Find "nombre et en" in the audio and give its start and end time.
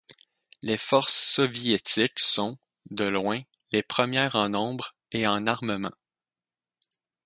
4.49-5.45